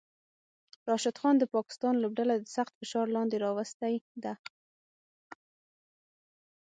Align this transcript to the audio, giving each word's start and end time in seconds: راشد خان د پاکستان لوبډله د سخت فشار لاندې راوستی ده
راشد 0.89 1.15
خان 1.21 1.35
د 1.39 1.43
پاکستان 1.55 1.93
لوبډله 1.99 2.35
د 2.39 2.45
سخت 2.55 2.73
فشار 2.79 3.05
لاندې 3.15 3.37
راوستی 3.45 3.93
ده 4.23 4.33